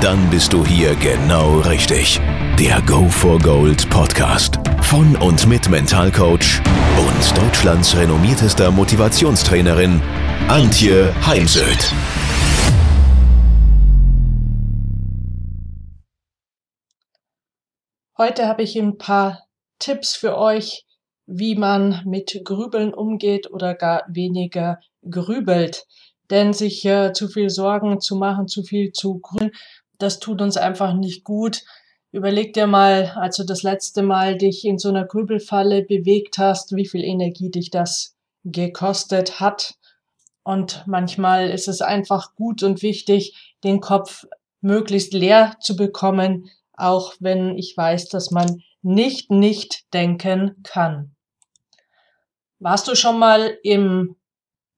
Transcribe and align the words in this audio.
Dann 0.00 0.30
bist 0.30 0.54
du 0.54 0.64
hier 0.64 0.94
genau 0.94 1.58
richtig. 1.60 2.18
Der 2.58 2.80
Go 2.86 3.06
for 3.10 3.38
Gold 3.38 3.90
Podcast 3.90 4.58
von 4.80 5.14
und 5.16 5.46
mit 5.46 5.68
Mentalcoach 5.68 6.62
und 6.96 7.36
Deutschlands 7.36 7.94
renommiertester 7.94 8.70
Motivationstrainerin 8.70 10.00
Antje 10.48 11.14
Heimsöth. 11.26 11.92
Heute 18.16 18.46
habe 18.46 18.62
ich 18.62 18.76
ein 18.78 18.96
paar 18.96 19.42
Tipps 19.78 20.16
für 20.16 20.38
euch, 20.38 20.86
wie 21.26 21.56
man 21.56 22.00
mit 22.06 22.40
Grübeln 22.46 22.94
umgeht 22.94 23.50
oder 23.50 23.74
gar 23.74 24.04
weniger 24.08 24.78
grübelt. 25.02 25.84
Denn 26.30 26.52
sich 26.52 26.84
äh, 26.84 27.12
zu 27.12 27.28
viel 27.28 27.50
Sorgen 27.50 28.00
zu 28.00 28.14
machen, 28.14 28.46
zu 28.46 28.62
viel 28.62 28.92
zu 28.92 29.18
grübeln, 29.18 29.50
das 30.02 30.18
tut 30.18 30.42
uns 30.42 30.56
einfach 30.56 30.94
nicht 30.94 31.24
gut. 31.24 31.62
Überleg 32.12 32.52
dir 32.54 32.66
mal, 32.66 33.12
als 33.16 33.36
du 33.36 33.44
das 33.44 33.62
letzte 33.62 34.02
Mal 34.02 34.36
dich 34.36 34.64
in 34.64 34.78
so 34.78 34.88
einer 34.88 35.04
Grübelfalle 35.04 35.82
bewegt 35.82 36.38
hast, 36.38 36.74
wie 36.74 36.86
viel 36.86 37.04
Energie 37.04 37.50
dich 37.50 37.70
das 37.70 38.16
gekostet 38.44 39.38
hat. 39.38 39.74
Und 40.42 40.82
manchmal 40.86 41.50
ist 41.50 41.68
es 41.68 41.80
einfach 41.80 42.34
gut 42.34 42.62
und 42.62 42.82
wichtig, 42.82 43.54
den 43.62 43.80
Kopf 43.80 44.26
möglichst 44.60 45.12
leer 45.12 45.56
zu 45.60 45.76
bekommen, 45.76 46.50
auch 46.72 47.14
wenn 47.20 47.56
ich 47.56 47.76
weiß, 47.76 48.08
dass 48.08 48.30
man 48.30 48.62
nicht 48.82 49.30
nicht 49.30 49.92
denken 49.92 50.56
kann. 50.62 51.14
Warst 52.58 52.88
du 52.88 52.94
schon 52.94 53.18
mal 53.18 53.58
im 53.62 54.16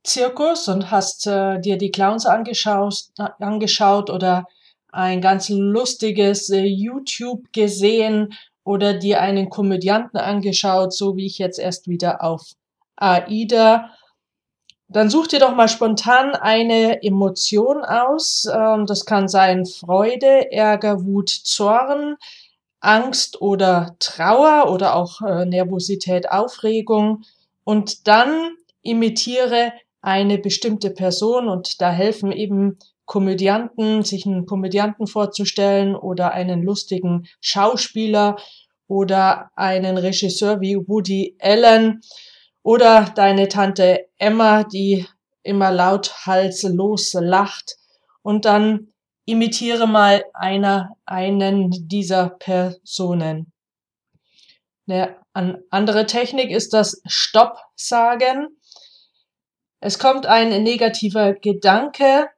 Zirkus 0.04 0.68
und 0.68 0.90
hast 0.90 1.26
äh, 1.26 1.60
dir 1.60 1.78
die 1.78 1.90
Clowns 1.90 2.26
angeschaut, 2.26 3.06
angeschaut 3.38 4.10
oder 4.10 4.46
ein 4.92 5.20
ganz 5.20 5.48
lustiges 5.48 6.50
äh, 6.50 6.62
YouTube 6.62 7.52
gesehen 7.52 8.34
oder 8.64 8.94
dir 8.94 9.20
einen 9.20 9.50
Komödianten 9.50 10.18
angeschaut, 10.18 10.92
so 10.92 11.16
wie 11.16 11.26
ich 11.26 11.38
jetzt 11.38 11.58
erst 11.58 11.88
wieder 11.88 12.22
auf 12.22 12.42
AIDA. 12.96 13.90
Dann 14.88 15.08
such 15.08 15.28
dir 15.28 15.40
doch 15.40 15.54
mal 15.56 15.68
spontan 15.68 16.34
eine 16.34 17.02
Emotion 17.02 17.82
aus. 17.82 18.46
Ähm, 18.52 18.86
das 18.86 19.06
kann 19.06 19.26
sein 19.26 19.64
Freude, 19.64 20.52
Ärger, 20.52 21.04
Wut, 21.04 21.30
Zorn, 21.30 22.16
Angst 22.80 23.40
oder 23.40 23.96
Trauer 23.98 24.70
oder 24.70 24.94
auch 24.94 25.22
äh, 25.22 25.46
Nervosität, 25.46 26.30
Aufregung. 26.30 27.22
Und 27.64 28.06
dann 28.06 28.50
imitiere 28.82 29.72
eine 30.02 30.36
bestimmte 30.36 30.90
Person 30.90 31.48
und 31.48 31.80
da 31.80 31.90
helfen 31.90 32.32
eben 32.32 32.78
Komödianten, 33.12 34.04
sich 34.04 34.24
einen 34.24 34.46
Komödianten 34.46 35.06
vorzustellen 35.06 35.94
oder 35.94 36.32
einen 36.32 36.62
lustigen 36.62 37.28
Schauspieler 37.42 38.36
oder 38.86 39.50
einen 39.54 39.98
Regisseur 39.98 40.62
wie 40.62 40.76
Woody 40.76 41.36
Allen 41.38 42.00
oder 42.62 43.12
deine 43.14 43.48
Tante 43.48 44.08
Emma, 44.16 44.64
die 44.64 45.06
immer 45.42 45.70
lauthalslos 45.70 47.12
lacht 47.12 47.76
und 48.22 48.46
dann 48.46 48.94
imitiere 49.26 49.86
mal 49.86 50.24
einer, 50.32 50.96
einen 51.04 51.68
dieser 51.88 52.30
Personen. 52.30 53.52
Eine 54.86 55.18
andere 55.68 56.06
Technik 56.06 56.50
ist 56.50 56.72
das 56.72 57.02
Stopp 57.04 57.58
sagen. 57.76 58.56
Es 59.80 59.98
kommt 59.98 60.24
ein 60.24 60.62
negativer 60.62 61.34
Gedanke 61.34 62.30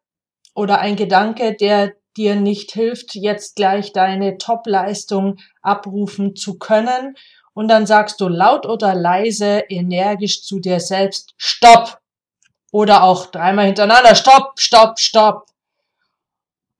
oder 0.54 0.78
ein 0.78 0.96
Gedanke, 0.96 1.54
der 1.54 1.92
dir 2.16 2.36
nicht 2.36 2.72
hilft, 2.72 3.14
jetzt 3.14 3.56
gleich 3.56 3.92
deine 3.92 4.38
Top-Leistung 4.38 5.36
abrufen 5.62 6.36
zu 6.36 6.58
können. 6.58 7.16
Und 7.52 7.68
dann 7.68 7.86
sagst 7.86 8.20
du 8.20 8.28
laut 8.28 8.66
oder 8.66 8.94
leise, 8.94 9.64
energisch 9.68 10.42
zu 10.42 10.60
dir 10.60 10.80
selbst, 10.80 11.34
Stopp! 11.36 11.98
Oder 12.72 13.04
auch 13.04 13.26
dreimal 13.26 13.66
hintereinander, 13.66 14.14
Stopp, 14.16 14.58
Stopp, 14.58 14.98
Stopp. 14.98 15.46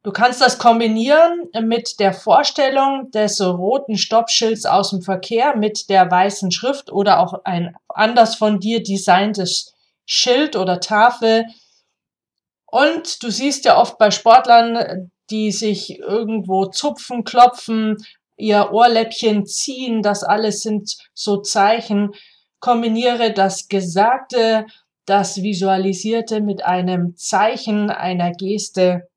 Du 0.03 0.13
kannst 0.13 0.41
das 0.41 0.59
kombinieren 0.59 1.49
mit 1.63 1.99
der 1.99 2.13
Vorstellung 2.13 3.11
des 3.13 3.41
roten 3.41 3.97
Stoppschilds 3.97 4.67
aus 4.67 4.91
dem 4.91 5.01
Verkehr 5.01 5.57
mit 5.57 5.89
der 5.89 6.11
weißen 6.11 6.51
Schrift 6.51 6.93
oder 6.93 7.21
auch 7.21 7.45
ein 7.45 7.75
anders 7.89 8.35
von 8.35 8.61
dir 8.61 8.83
designtes 8.83 9.73
Schild 10.05 10.57
oder 10.57 10.81
Tafel, 10.81 11.47
und 12.75 13.23
du 13.23 13.31
siehst 13.31 13.67
ja 13.67 13.79
oft 13.79 13.99
bei 13.99 14.11
Sportlern, 14.11 15.13
die 15.31 15.53
sich 15.53 16.01
irgendwo 16.01 16.67
zupfen, 16.67 17.23
klopfen, 17.23 18.05
ihr 18.37 18.73
Ohrläppchen 18.73 19.47
ziehen, 19.47 20.03
das 20.03 20.25
alles 20.25 20.63
sind 20.63 20.97
so 21.15 21.41
Zeichen. 21.41 22.11
Kombiniere 22.59 23.33
das 23.33 23.69
Gesagte, 23.69 24.67
das 25.07 25.41
Visualisierte 25.41 26.41
mit 26.41 26.65
einem 26.65 27.15
Zeichen, 27.15 27.91
einer 27.91 28.33
Geste. 28.33 29.09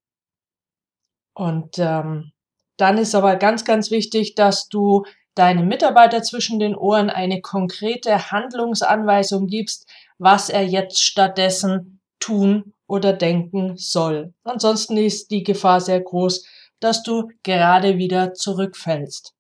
Und 1.34 1.80
ähm, 1.80 2.34
dann 2.78 3.00
ist 3.00 3.16
aber 3.16 3.38
ganz, 3.38 3.66
ganz 3.66 3.90
wichtig, 3.90 4.36
dass 4.36 4.70
du 4.70 5.04
deinem 5.34 5.68
Mitarbeiter 5.68 6.22
zwischen 6.22 6.60
den 6.60 6.76
Ohren 6.76 7.10
eine 7.10 7.42
konkrete 7.42 8.30
Handlungsanweisung 8.32 9.48
gibst, 9.48 9.90
was 10.20 10.50
er 10.50 10.64
jetzt 10.64 11.02
stattdessen 11.02 12.02
tun 12.20 12.76
oder 12.88 13.14
denken 13.14 13.78
soll. 13.78 14.34
Ansonsten 14.44 14.98
ist 14.98 15.30
die 15.32 15.44
Gefahr 15.44 15.82
sehr 15.82 16.02
groß, 16.02 16.46
dass 16.80 17.04
du 17.04 17.30
gerade 17.44 17.98
wieder 17.98 18.34
zurückfällst. 18.34 19.34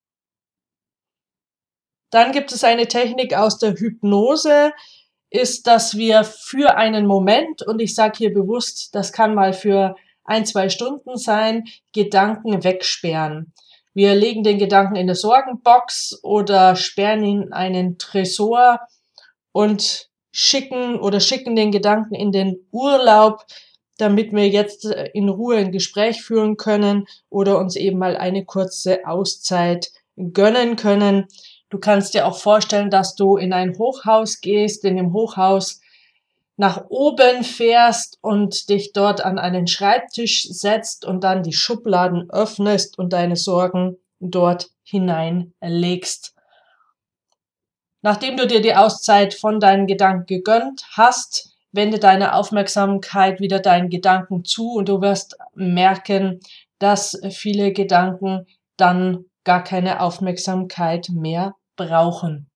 Dann 2.09 2.31
gibt 2.31 2.51
es 2.51 2.63
eine 2.63 2.87
Technik 2.87 3.33
aus 3.33 3.57
der 3.59 3.73
Hypnose, 3.73 4.71
ist, 5.29 5.67
dass 5.67 5.97
wir 5.97 6.23
für 6.23 6.77
einen 6.77 7.05
Moment, 7.05 7.61
und 7.61 7.81
ich 7.81 7.95
sage 7.95 8.17
hier 8.17 8.33
bewusst, 8.33 8.95
das 8.95 9.11
kann 9.11 9.35
mal 9.35 9.53
für 9.53 9.95
ein, 10.23 10.45
zwei 10.45 10.69
Stunden 10.69 11.17
sein, 11.17 11.65
Gedanken 11.93 12.63
wegsperren. 12.63 13.53
Wir 13.93 14.15
legen 14.15 14.43
den 14.43 14.59
Gedanken 14.59 14.95
in 14.95 15.01
eine 15.01 15.15
Sorgenbox 15.15 16.19
oder 16.21 16.75
sperren 16.75 17.23
ihn 17.23 17.41
in 17.43 17.53
einen 17.53 17.97
Tresor 17.97 18.79
und 19.51 20.06
schicken 20.39 20.99
oder 20.99 21.19
schicken 21.19 21.55
den 21.55 21.71
Gedanken 21.71 22.13
in 22.13 22.31
den 22.31 22.59
Urlaub, 22.71 23.43
damit 23.97 24.31
wir 24.33 24.47
jetzt 24.47 24.85
äh, 24.85 25.09
in 25.15 25.29
Ruhe 25.29 25.57
ein 25.57 25.71
Gespräch 25.71 26.21
führen 26.21 26.57
können 26.57 27.07
oder 27.31 27.57
uns 27.57 27.75
eben 27.75 27.97
mal 27.97 28.15
eine 28.15 28.45
kurze 28.45 29.07
Auszeit 29.07 29.91
gönnen 30.15 30.75
können. 30.75 31.25
Du 31.71 31.79
kannst 31.79 32.13
dir 32.13 32.27
auch 32.27 32.37
vorstellen, 32.37 32.91
dass 32.91 33.15
du 33.15 33.37
in 33.37 33.51
ein 33.51 33.79
Hochhaus 33.79 34.39
gehst, 34.39 34.85
in 34.85 34.97
dem 34.97 35.11
Hochhaus 35.11 35.81
nach 36.55 36.85
oben 36.89 37.43
fährst 37.43 38.19
und 38.21 38.69
dich 38.69 38.93
dort 38.93 39.21
an 39.21 39.39
einen 39.39 39.65
Schreibtisch 39.65 40.47
setzt 40.51 41.03
und 41.03 41.23
dann 41.23 41.41
die 41.41 41.53
Schubladen 41.53 42.29
öffnest 42.29 43.00
und 43.00 43.12
deine 43.12 43.38
Sorgen 43.38 43.97
dort 44.19 44.69
hineinlegst. 44.83 46.37
Nachdem 48.01 48.38
du 48.38 48.47
dir 48.47 48.61
die 48.61 48.75
Auszeit 48.75 49.33
von 49.33 49.59
deinen 49.59 49.88
Gedanken 49.88 50.25
gegönnt 50.25 50.85
hast, 50.91 51.55
wende 51.71 51.99
deine 51.99 52.33
Aufmerksamkeit 52.33 53.39
wieder 53.39 53.59
deinen 53.59 53.89
Gedanken 53.89 54.45
zu 54.45 54.73
und 54.73 54.89
du 54.89 55.01
wirst 55.01 55.38
merken, 55.55 56.39
dass 56.79 57.19
viele 57.31 57.73
Gedanken 57.73 58.45
dann 58.77 59.25
gar 59.44 59.63
keine 59.63 60.01
Aufmerksamkeit 60.01 61.09
mehr 61.09 61.55
brauchen. 61.75 62.49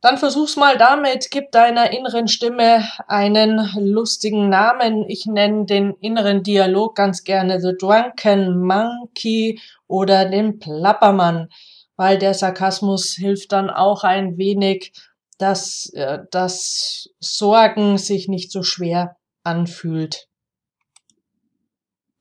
Dann 0.00 0.18
versuch's 0.18 0.56
mal 0.56 0.76
damit, 0.76 1.30
gib 1.30 1.50
deiner 1.50 1.90
inneren 1.90 2.28
Stimme 2.28 2.86
einen 3.08 3.68
lustigen 3.76 4.48
Namen. 4.48 5.04
Ich 5.08 5.26
nenne 5.26 5.64
den 5.64 5.94
inneren 6.00 6.42
Dialog 6.42 6.94
ganz 6.94 7.24
gerne 7.24 7.60
The 7.60 7.72
Drunken 7.76 8.60
Monkey 8.60 9.60
oder 9.88 10.26
den 10.26 10.58
Plappermann 10.60 11.48
weil 11.96 12.18
der 12.18 12.34
Sarkasmus 12.34 13.12
hilft 13.12 13.52
dann 13.52 13.70
auch 13.70 14.04
ein 14.04 14.38
wenig, 14.38 14.92
dass 15.38 15.90
äh, 15.94 16.20
das 16.30 17.08
Sorgen 17.20 17.98
sich 17.98 18.28
nicht 18.28 18.50
so 18.50 18.62
schwer 18.62 19.16
anfühlt. 19.42 20.28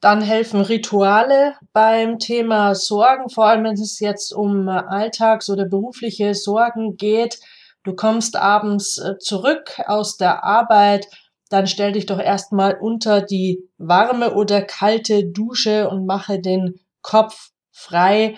Dann 0.01 0.21
helfen 0.21 0.61
Rituale 0.61 1.55
beim 1.73 2.19
Thema 2.19 2.75
Sorgen, 2.75 3.29
vor 3.29 3.47
allem 3.47 3.63
wenn 3.63 3.73
es 3.73 3.99
jetzt 3.99 4.33
um 4.33 4.67
Alltags- 4.69 5.49
oder 5.49 5.65
berufliche 5.65 6.35
Sorgen 6.35 6.95
geht. 6.95 7.39
Du 7.83 7.95
kommst 7.95 8.35
abends 8.35 8.97
äh, 8.97 9.17
zurück 9.17 9.81
aus 9.87 10.17
der 10.17 10.43
Arbeit, 10.43 11.07
dann 11.49 11.67
stell 11.67 11.93
dich 11.93 12.05
doch 12.05 12.19
erstmal 12.19 12.77
unter 12.79 13.21
die 13.21 13.69
warme 13.77 14.33
oder 14.33 14.61
kalte 14.61 15.25
Dusche 15.25 15.89
und 15.89 16.05
mache 16.05 16.39
den 16.39 16.79
Kopf 17.01 17.49
frei. 17.71 18.37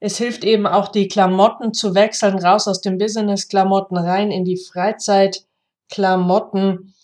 Es 0.00 0.16
hilft 0.16 0.44
eben 0.44 0.66
auch 0.66 0.88
die 0.88 1.08
Klamotten 1.08 1.74
zu 1.74 1.94
wechseln, 1.94 2.38
raus 2.38 2.66
aus 2.68 2.80
den 2.80 2.98
Business-Klamotten 2.98 3.96
rein 3.96 4.30
in 4.30 4.44
die 4.44 4.56
Freizeit-Klamotten 4.56 6.94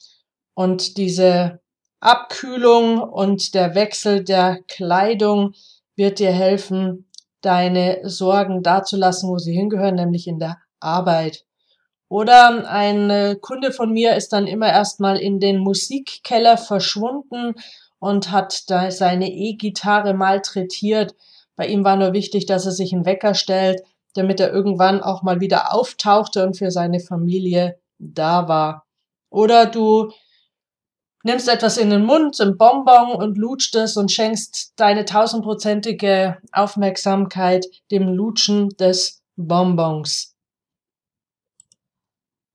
und 0.55 0.97
diese 0.97 1.59
Abkühlung 1.99 3.01
und 3.01 3.55
der 3.55 3.75
Wechsel 3.75 4.23
der 4.23 4.61
Kleidung 4.69 5.55
wird 5.97 6.21
dir 6.21 6.31
helfen, 6.31 7.11
deine 7.41 8.09
Sorgen 8.09 8.63
da 8.63 8.85
zu 8.85 8.97
lassen, 8.97 9.29
wo 9.29 9.39
sie 9.39 9.55
hingehören, 9.55 9.97
nämlich 9.97 10.29
in 10.29 10.39
der 10.39 10.59
Arbeit. 10.81 11.45
Oder 12.09 12.71
ein 12.71 13.41
Kunde 13.41 13.73
von 13.73 13.93
mir 13.93 14.15
ist 14.15 14.33
dann 14.33 14.47
immer 14.47 14.69
erstmal 14.69 15.19
in 15.19 15.41
den 15.41 15.59
Musikkeller 15.59 16.57
verschwunden 16.57 17.57
und 17.99 18.31
hat 18.31 18.71
da 18.71 18.91
seine 18.91 19.33
E-Gitarre 19.33 20.15
malträtiert. 20.15 21.15
Bei 21.57 21.67
ihm 21.67 21.85
war 21.85 21.97
nur 21.97 22.13
wichtig, 22.13 22.47
dass 22.47 22.67
er 22.67 22.73
sich 22.73 22.93
einen 22.93 23.07
Wecker 23.07 23.35
stellt, 23.35 23.83
damit 24.15 24.41
er 24.41 24.53
irgendwann 24.53 25.01
auch 25.03 25.23
mal 25.23 25.41
wieder 25.41 25.73
auftauchte 25.75 26.47
und 26.47 26.57
für 26.57 26.71
seine 26.71 27.01
Familie 27.01 27.79
da 27.99 28.49
war. 28.49 28.87
Oder 29.31 29.67
du 29.67 30.13
nimmst 31.25 31.49
etwas 31.49 31.77
in 31.77 31.91
den 31.91 32.05
Mund, 32.05 32.41
ein 32.41 32.57
Bonbon 32.57 33.13
und 33.17 33.37
lutscht 33.37 33.75
es 33.75 33.97
und 33.97 34.13
schenkst 34.13 34.75
deine 34.77 35.05
tausendprozentige 35.05 36.39
Aufmerksamkeit 36.53 37.67
dem 37.91 38.09
Lutschen 38.09 38.69
des 38.71 39.23
Bonbons. 39.37 40.37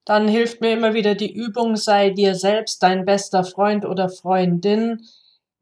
Dann 0.05 0.27
hilft 0.27 0.61
mir 0.61 0.71
immer 0.71 0.93
wieder 0.93 1.13
die 1.13 1.31
Übung, 1.31 1.75
sei 1.75 2.09
dir 2.09 2.33
selbst 2.33 2.81
dein 2.81 3.05
bester 3.05 3.43
Freund 3.43 3.85
oder 3.85 4.09
Freundin. 4.09 5.05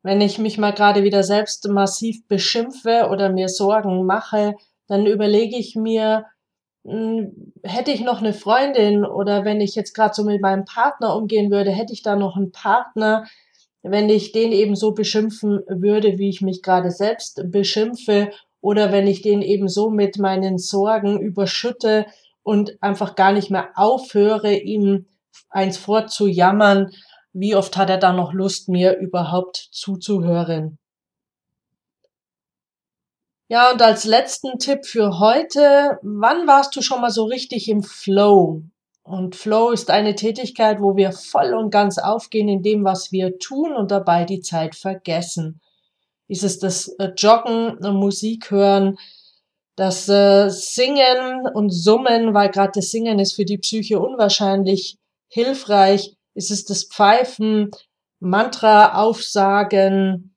Wenn 0.03 0.21
ich 0.21 0.37
mich 0.37 0.57
mal 0.57 0.73
gerade 0.73 1.03
wieder 1.03 1.23
selbst 1.23 1.67
massiv 1.67 2.27
beschimpfe 2.27 3.07
oder 3.11 3.29
mir 3.29 3.49
Sorgen 3.49 4.05
mache, 4.05 4.55
dann 4.87 5.05
überlege 5.05 5.57
ich 5.57 5.75
mir, 5.75 6.25
hm, 6.85 7.53
hätte 7.63 7.91
ich 7.91 8.01
noch 8.01 8.19
eine 8.19 8.33
Freundin 8.33 9.05
oder 9.05 9.43
wenn 9.43 9.59
ich 9.59 9.75
jetzt 9.75 9.93
gerade 9.93 10.13
so 10.13 10.23
mit 10.23 10.41
meinem 10.41 10.65
Partner 10.65 11.15
umgehen 11.15 11.51
würde, 11.51 11.71
hätte 11.71 11.93
ich 11.93 12.03
da 12.03 12.15
noch 12.15 12.37
einen 12.37 12.51
Partner, 12.51 13.25
wenn 13.83 14.09
ich 14.09 14.31
den 14.31 14.51
eben 14.51 14.75
so 14.75 14.93
beschimpfen 14.93 15.61
würde, 15.67 16.17
wie 16.17 16.29
ich 16.29 16.41
mich 16.41 16.61
gerade 16.61 16.91
selbst 16.91 17.41
beschimpfe 17.45 18.31
oder 18.61 18.91
wenn 18.91 19.07
ich 19.07 19.21
den 19.21 19.41
eben 19.41 19.67
so 19.67 19.89
mit 19.89 20.17
meinen 20.17 20.57
Sorgen 20.57 21.19
überschütte, 21.19 22.05
und 22.47 22.81
einfach 22.81 23.15
gar 23.15 23.33
nicht 23.33 23.51
mehr 23.51 23.71
aufhöre, 23.75 24.53
ihm 24.53 25.07
eins 25.49 25.75
vorzujammern, 25.75 26.91
wie 27.39 27.55
oft 27.55 27.77
hat 27.77 27.89
er 27.89 27.97
da 27.97 28.13
noch 28.13 28.33
Lust, 28.33 28.67
mir 28.67 28.97
überhaupt 28.97 29.69
zuzuhören. 29.71 30.79
Ja, 33.49 33.71
und 33.71 33.81
als 33.81 34.05
letzten 34.05 34.57
Tipp 34.57 34.85
für 34.85 35.19
heute, 35.19 35.99
wann 36.01 36.47
warst 36.47 36.75
du 36.75 36.81
schon 36.81 36.99
mal 36.99 37.11
so 37.11 37.25
richtig 37.25 37.69
im 37.69 37.83
Flow? 37.83 38.63
Und 39.03 39.35
Flow 39.35 39.69
ist 39.69 39.89
eine 39.89 40.15
Tätigkeit, 40.15 40.81
wo 40.81 40.97
wir 40.97 41.13
voll 41.13 41.53
und 41.53 41.69
ganz 41.69 41.97
aufgehen 41.97 42.49
in 42.49 42.63
dem, 42.63 42.83
was 42.83 43.11
wir 43.11 43.37
tun 43.37 43.73
und 43.73 43.91
dabei 43.91 44.25
die 44.25 44.41
Zeit 44.41 44.75
vergessen. 44.75 45.61
Ist 46.27 46.43
es 46.43 46.59
das 46.59 46.89
äh, 46.99 47.11
Joggen, 47.15 47.77
Musik 47.93 48.51
hören, 48.51 48.97
das 49.77 50.09
äh, 50.09 50.49
Singen 50.49 51.47
und 51.53 51.69
Summen, 51.69 52.33
weil 52.33 52.49
gerade 52.49 52.71
das 52.75 52.89
Singen 52.89 53.19
ist 53.19 53.33
für 53.33 53.45
die 53.45 53.59
Psyche 53.59 53.99
unwahrscheinlich 53.99 54.97
hilfreich, 55.29 56.16
ist 56.37 56.51
es 56.51 56.65
das 56.65 56.83
Pfeifen, 56.83 57.71
Mantra 58.19 58.93
aufsagen, 58.93 60.35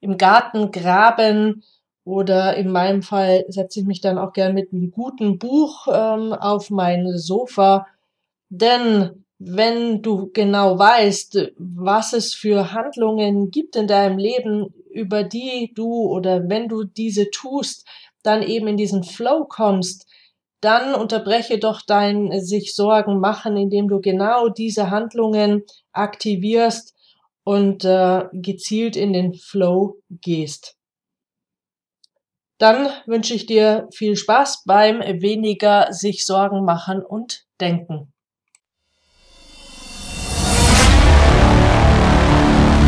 im 0.00 0.18
Garten 0.18 0.70
graben 0.70 1.64
oder 2.04 2.56
in 2.56 2.70
meinem 2.70 3.02
Fall 3.02 3.44
setze 3.48 3.80
ich 3.80 3.86
mich 3.86 4.00
dann 4.00 4.18
auch 4.18 4.32
gern 4.32 4.54
mit 4.54 4.72
einem 4.72 4.90
guten 4.90 5.38
Buch 5.38 5.88
ähm, 5.88 6.32
auf 6.32 6.70
mein 6.70 7.16
Sofa. 7.18 7.86
Denn 8.48 9.24
wenn 9.38 10.02
du 10.02 10.30
genau 10.32 10.78
weißt, 10.78 11.52
was 11.58 12.12
es 12.12 12.34
für 12.34 12.72
Handlungen 12.72 13.50
gibt 13.50 13.74
in 13.74 13.88
deinem 13.88 14.18
Leben, 14.18 14.72
über 14.90 15.24
die 15.24 15.72
du 15.74 15.92
oder 16.08 16.48
wenn 16.48 16.68
du 16.68 16.84
diese 16.84 17.30
tust, 17.30 17.86
dann 18.22 18.42
eben 18.42 18.68
in 18.68 18.76
diesen 18.76 19.02
Flow 19.02 19.44
kommst, 19.48 20.06
dann 20.62 20.94
unterbreche 20.94 21.58
doch 21.58 21.82
dein 21.82 22.40
sich 22.40 22.74
Sorgen 22.74 23.20
machen, 23.20 23.56
indem 23.56 23.88
du 23.88 24.00
genau 24.00 24.48
diese 24.48 24.90
Handlungen 24.90 25.64
aktivierst 25.92 26.94
und 27.44 27.84
äh, 27.84 28.24
gezielt 28.32 28.96
in 28.96 29.12
den 29.12 29.34
Flow 29.34 29.98
gehst. 30.08 30.76
Dann 32.58 32.88
wünsche 33.06 33.34
ich 33.34 33.46
dir 33.46 33.88
viel 33.92 34.14
Spaß 34.14 34.62
beim 34.64 35.00
weniger 35.00 35.92
sich 35.92 36.24
Sorgen 36.24 36.64
machen 36.64 37.04
und 37.04 37.44
denken. 37.60 38.11